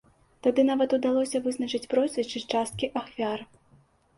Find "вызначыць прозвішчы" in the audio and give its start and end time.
1.47-2.43